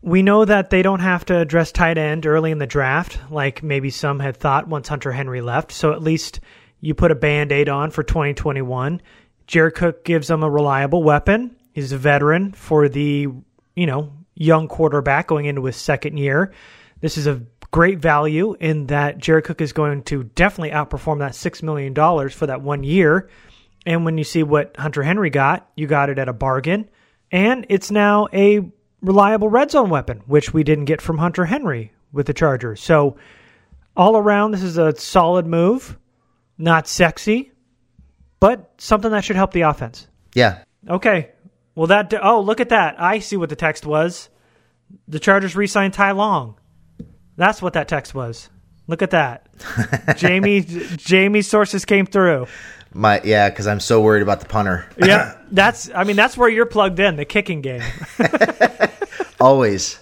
[0.00, 3.62] we know that they don't have to address tight end early in the draft, like
[3.62, 5.72] maybe some had thought once Hunter Henry left.
[5.72, 6.40] So at least
[6.80, 9.02] you put a band aid on for 2021.
[9.46, 11.54] Jared Cook gives them a reliable weapon.
[11.72, 13.28] He's a veteran for the,
[13.76, 16.52] you know, young quarterback going into his second year.
[17.00, 21.32] This is a great value in that Jared Cook is going to definitely outperform that
[21.32, 21.94] $6 million
[22.30, 23.28] for that one year.
[23.84, 26.88] And when you see what Hunter Henry got, you got it at a bargain.
[27.30, 28.70] And it's now a
[29.02, 32.80] reliable red zone weapon, which we didn't get from Hunter Henry with the Chargers.
[32.80, 33.16] So,
[33.96, 35.98] all around, this is a solid move.
[36.56, 37.52] Not sexy,
[38.40, 40.06] but something that should help the offense.
[40.34, 40.62] Yeah.
[40.88, 41.30] Okay.
[41.78, 43.00] Well, that oh look at that!
[43.00, 44.30] I see what the text was.
[45.06, 46.58] The Chargers re-signed Ty Long.
[47.36, 48.48] That's what that text was.
[48.88, 49.46] Look at that.
[50.16, 52.48] Jamie Jamie's sources came through.
[52.92, 54.88] My yeah, because I'm so worried about the punter.
[54.96, 55.88] yeah, that's.
[55.94, 57.82] I mean, that's where you're plugged in the kicking game.
[59.40, 60.00] Always.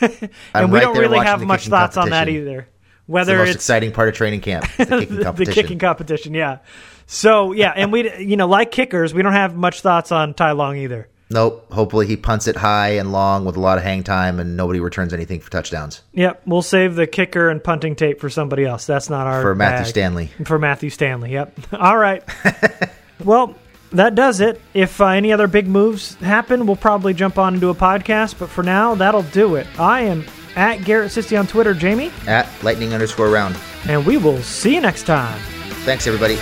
[0.00, 2.68] and we right don't really have much thoughts on that either.
[3.06, 5.54] Whether it's the most it's exciting part of training camp, the kicking the, competition.
[5.54, 6.58] the kicking competition, yeah.
[7.06, 10.52] So yeah, and we you know like kickers, we don't have much thoughts on Ty
[10.52, 11.08] Long either.
[11.32, 11.72] Nope.
[11.72, 14.80] Hopefully he punts it high and long with a lot of hang time, and nobody
[14.80, 16.02] returns anything for touchdowns.
[16.12, 18.86] Yep, we'll save the kicker and punting tape for somebody else.
[18.86, 19.86] That's not our for Matthew bag.
[19.86, 20.30] Stanley.
[20.44, 21.32] For Matthew Stanley.
[21.32, 21.58] Yep.
[21.72, 22.22] All right.
[23.24, 23.56] well,
[23.92, 24.60] that does it.
[24.74, 28.38] If uh, any other big moves happen, we'll probably jump on into a podcast.
[28.38, 29.66] But for now, that'll do it.
[29.78, 30.24] I am
[30.56, 31.74] at Garrett Sisti on Twitter.
[31.74, 33.56] Jamie at lightning underscore round.
[33.88, 35.38] And we will see you next time.
[35.84, 36.36] Thanks, everybody.